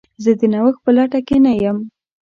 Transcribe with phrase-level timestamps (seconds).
[0.23, 1.77] زه د نوښت په لټه کې نه یم.